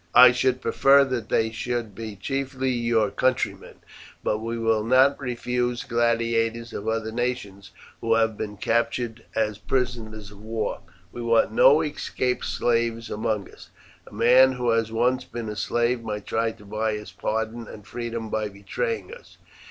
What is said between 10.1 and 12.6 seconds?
of war. We want no escaped